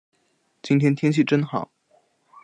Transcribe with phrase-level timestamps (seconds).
[0.63, 1.69] 今天天气真好。